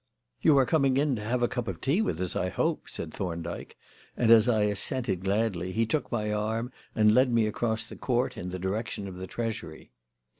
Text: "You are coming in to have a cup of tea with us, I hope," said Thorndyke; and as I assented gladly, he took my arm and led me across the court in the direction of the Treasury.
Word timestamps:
"You 0.41 0.57
are 0.57 0.65
coming 0.65 0.97
in 0.97 1.15
to 1.17 1.21
have 1.21 1.43
a 1.43 1.47
cup 1.47 1.67
of 1.67 1.79
tea 1.79 2.01
with 2.01 2.19
us, 2.21 2.35
I 2.35 2.49
hope," 2.49 2.89
said 2.89 3.13
Thorndyke; 3.13 3.77
and 4.17 4.31
as 4.31 4.49
I 4.49 4.61
assented 4.63 5.23
gladly, 5.23 5.71
he 5.73 5.85
took 5.85 6.11
my 6.11 6.33
arm 6.33 6.71
and 6.95 7.13
led 7.13 7.31
me 7.31 7.45
across 7.45 7.85
the 7.87 7.95
court 7.97 8.35
in 8.35 8.49
the 8.49 8.57
direction 8.57 9.07
of 9.07 9.17
the 9.17 9.27
Treasury. 9.27 9.91